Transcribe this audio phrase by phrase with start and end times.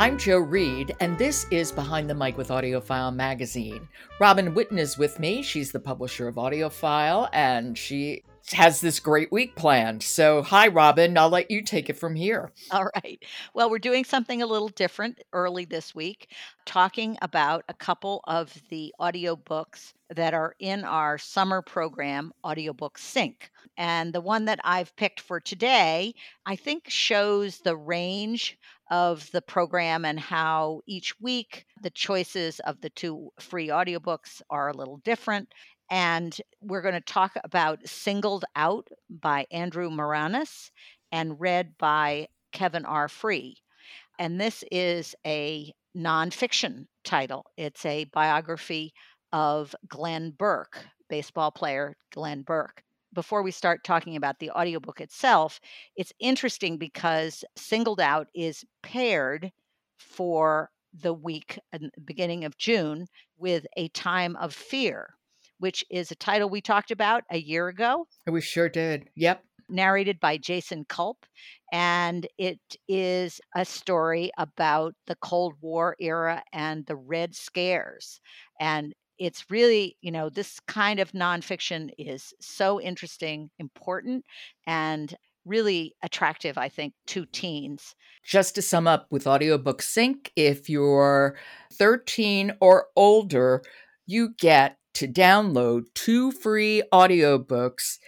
[0.00, 3.88] I'm Joe Reed, and this is Behind the Mic with AudioFile magazine.
[4.20, 5.42] Robin Whitten is with me.
[5.42, 8.22] She's the publisher of AudioFile, and she
[8.52, 10.04] has this great week planned.
[10.04, 11.18] So, hi, Robin.
[11.18, 12.52] I'll let you take it from here.
[12.70, 13.20] All right.
[13.54, 16.30] Well, we're doing something a little different early this week,
[16.64, 23.50] talking about a couple of the audiobooks that are in our summer program, Audiobook Sync.
[23.76, 26.14] And the one that I've picked for today,
[26.46, 28.58] I think shows the range
[28.90, 34.68] of the program and how each week the choices of the two free audiobooks are
[34.68, 35.52] a little different.
[35.90, 40.70] And we're going to talk about Singled Out by Andrew Maraniss
[41.12, 43.08] and read by Kevin R.
[43.08, 43.56] Free.
[44.18, 48.92] And this is a nonfiction title, it's a biography
[49.32, 55.60] of Glenn Burke, baseball player Glenn Burke before we start talking about the audiobook itself,
[55.96, 59.50] it's interesting because Singled Out is paired
[59.98, 61.58] for the week
[62.04, 63.06] beginning of June
[63.36, 65.14] with A Time of Fear,
[65.58, 68.06] which is a title we talked about a year ago.
[68.26, 69.08] Oh, we sure did.
[69.16, 69.42] Yep.
[69.68, 71.26] Narrated by Jason Culp.
[71.72, 78.20] And it is a story about the Cold War era and the Red Scares.
[78.58, 84.24] And it's really, you know, this kind of nonfiction is so interesting, important,
[84.66, 87.94] and really attractive, I think, to teens.
[88.24, 91.36] Just to sum up with Audiobook Sync, if you're
[91.72, 93.62] 13 or older,
[94.06, 97.98] you get to download two free audiobooks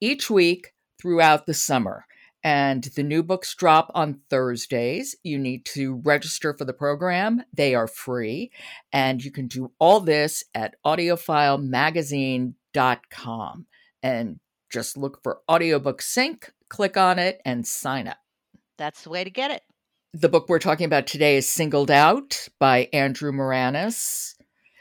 [0.00, 2.04] each week throughout the summer
[2.44, 5.16] and the new books drop on Thursdays.
[5.22, 8.50] You need to register for the program, they are free.
[8.92, 13.66] And you can do all this at audiofilemagazine.com
[14.02, 18.16] and just look for Audiobook Sync, click on it, and sign up.
[18.78, 19.62] That's the way to get it.
[20.14, 24.34] The book we're talking about today is Singled Out by Andrew Maraniss.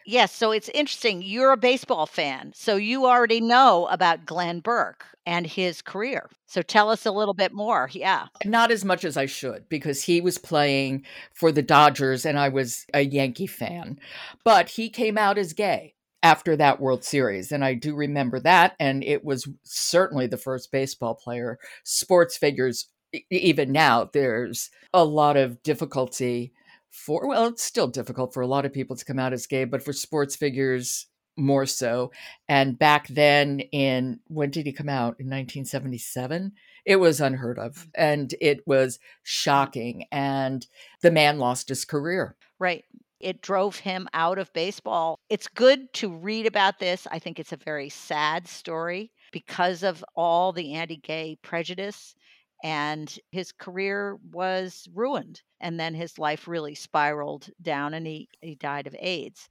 [0.05, 1.21] Yes, so it's interesting.
[1.21, 6.29] You're a baseball fan, so you already know about Glenn Burke and his career.
[6.47, 7.89] So tell us a little bit more.
[7.93, 8.27] Yeah.
[8.43, 12.49] Not as much as I should because he was playing for the Dodgers and I
[12.49, 13.99] was a Yankee fan.
[14.43, 17.51] But he came out as gay after that World Series.
[17.51, 18.75] And I do remember that.
[18.79, 21.57] And it was certainly the first baseball player.
[21.83, 22.87] Sports figures,
[23.29, 26.53] even now, there's a lot of difficulty
[26.91, 29.63] for, well, it's still difficult for a lot of people to come out as gay,
[29.63, 31.07] but for sports figures,
[31.37, 32.11] more so.
[32.47, 35.19] And back then, in when did he come out?
[35.19, 36.51] In 1977?
[36.85, 37.89] It was unheard of mm.
[37.95, 40.05] and it was shocking.
[40.11, 40.65] And
[41.01, 42.35] the man lost his career.
[42.59, 42.83] Right.
[43.19, 45.19] It drove him out of baseball.
[45.29, 47.07] It's good to read about this.
[47.11, 52.15] I think it's a very sad story because of all the anti gay prejudice.
[52.63, 55.41] And his career was ruined.
[55.59, 59.49] And then his life really spiraled down and he, he died of AIDS.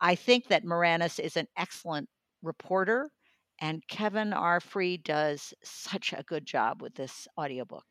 [0.00, 2.08] I think that Maraniss is an excellent
[2.42, 3.10] reporter,
[3.60, 4.60] and Kevin R.
[4.60, 7.84] Free does such a good job with this audiobook.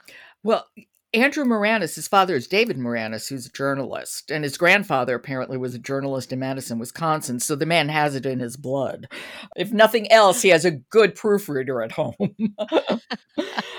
[0.43, 0.65] Well,
[1.13, 5.73] Andrew Maraniss, his father is David Maraniss, who's a journalist, and his grandfather apparently was
[5.73, 7.39] a journalist in Madison, Wisconsin.
[7.39, 9.07] So the man has it in his blood.
[9.55, 12.15] If nothing else, he has a good proofreader at home.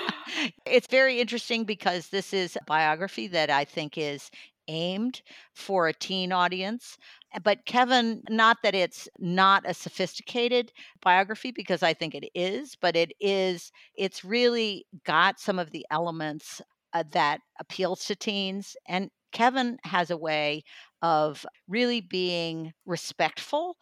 [0.67, 4.31] it's very interesting because this is a biography that I think is
[4.69, 5.23] aimed
[5.55, 6.97] for a teen audience.
[7.35, 10.73] Eh, but Kevin, not that it's not a sophisticated
[11.03, 15.87] biography, because I think it is, but it is, it's really got some of the
[15.91, 16.61] elements
[16.93, 18.77] uh, that appeals to teens.
[18.87, 20.65] And Kevin has a way
[21.03, 23.77] of really being respectful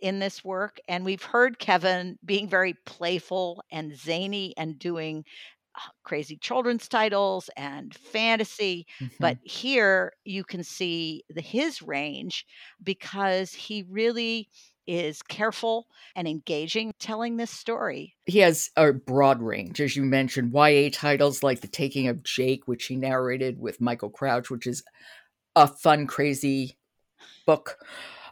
[0.00, 0.78] in this work.
[0.88, 5.24] And we've heard Kevin being very playful and zany and doing
[6.04, 9.14] crazy children's titles and fantasy mm-hmm.
[9.20, 12.46] but here you can see the his range
[12.82, 14.48] because he really
[14.88, 15.86] is careful
[16.16, 18.16] and engaging telling this story.
[18.24, 22.66] He has a broad range, as you mentioned, YA titles like The Taking of Jake,
[22.66, 24.82] which he narrated with Michael Crouch, which is
[25.54, 26.78] a fun, crazy
[27.44, 27.76] book.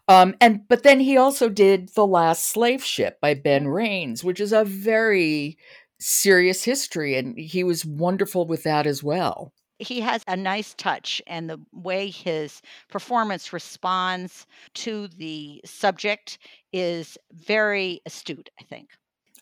[0.09, 4.41] Um, and but then he also did The Last Slave Ship by Ben Raines, which
[4.41, 5.59] is a very
[6.01, 9.53] serious history, and he was wonderful with that as well.
[9.79, 16.39] He has a nice touch, and the way his performance responds to the subject
[16.73, 18.91] is very astute, I think.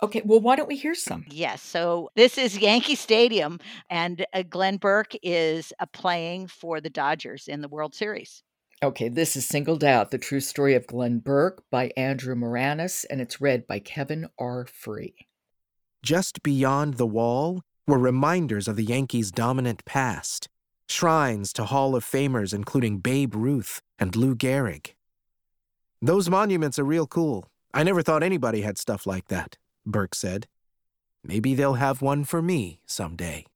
[0.03, 1.25] Okay, well, why don't we hear some?
[1.31, 1.63] Yes.
[1.63, 7.47] So this is Yankee Stadium, and uh, Glenn Burke is uh, playing for the Dodgers
[7.47, 8.43] in the World Series.
[8.83, 13.21] Okay, this is Singled Out The True Story of Glenn Burke by Andrew Maraniss, and
[13.21, 14.67] it's read by Kevin R.
[14.67, 15.15] Free.
[16.05, 20.51] Just beyond the wall were reminders of the Yankees' dominant past
[20.87, 24.93] shrines to Hall of Famers, including Babe Ruth and Lou Gehrig.
[26.03, 27.49] Those monuments are real cool.
[27.73, 29.57] I never thought anybody had stuff like that,
[29.87, 30.47] Burke said.
[31.23, 33.47] Maybe they'll have one for me someday.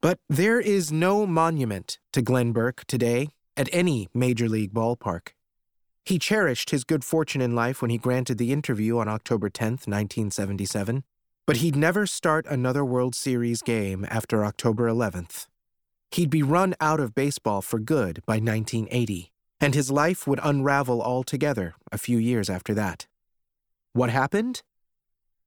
[0.00, 5.30] But there is no monument to Glenn Burke today at any major league ballpark.
[6.08, 9.72] He cherished his good fortune in life when he granted the interview on October 10,
[9.72, 11.04] 1977,
[11.46, 15.48] but he'd never start another World Series game after October 11th.
[16.10, 21.02] He'd be run out of baseball for good by 1980, and his life would unravel
[21.02, 23.06] altogether a few years after that.
[23.92, 24.62] What happened?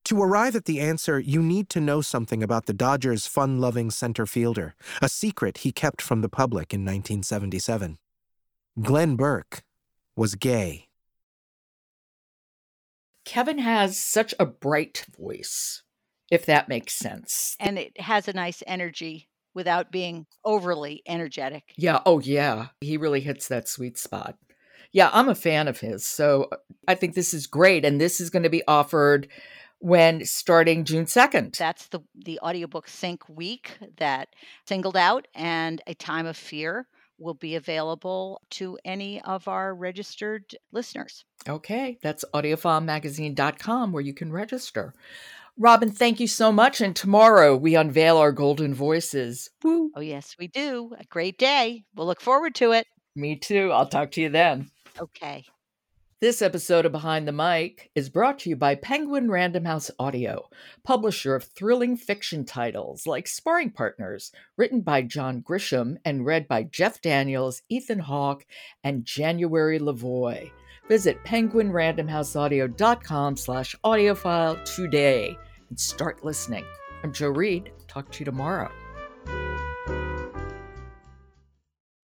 [0.04, 3.90] To arrive at the answer, you need to know something about the Dodgers' fun loving
[3.90, 7.98] center fielder, a secret he kept from the public in 1977.
[8.80, 9.64] Glenn Burke
[10.16, 10.88] was gay.
[13.26, 15.84] Kevin has such a bright voice,
[16.32, 17.56] if that makes sense.
[17.60, 21.74] And it has a nice energy without being overly energetic.
[21.78, 22.00] Yeah.
[22.06, 22.68] Oh, yeah.
[22.82, 24.38] He really hits that sweet spot.
[24.92, 26.06] Yeah, I'm a fan of his.
[26.06, 27.86] So uh, I think this is great.
[27.86, 29.28] And this is going to be offered
[29.80, 31.58] when starting June 2nd.
[31.58, 34.30] That's the the audiobook sync week that
[34.68, 36.88] singled out and a time of fear
[37.22, 41.24] will be available to any of our registered listeners.
[41.48, 44.94] Okay, that's audiofilemagazine.com where you can register.
[45.58, 46.82] Robin, thank you so much.
[46.82, 49.50] And tomorrow we unveil our golden voices.
[49.64, 49.92] Woo.
[49.96, 50.92] Oh, yes, we do.
[51.00, 51.84] A great day.
[51.96, 52.88] We'll look forward to it.
[53.16, 53.72] Me too.
[53.72, 54.70] I'll talk to you then.
[55.00, 55.44] Okay.
[56.22, 60.50] This episode of Behind the Mic is brought to you by Penguin Random House Audio,
[60.84, 66.62] publisher of thrilling fiction titles like Sparring Partners, written by John Grisham and read by
[66.62, 68.46] Jeff Daniels, Ethan Hawke,
[68.84, 70.52] and January LaVoy.
[70.88, 75.36] Visit penguinrandomhouseaudio.com slash audiophile today
[75.70, 76.66] and start listening.
[77.04, 77.72] I'm Joe Reed.
[77.88, 78.72] Talk to you tomorrow.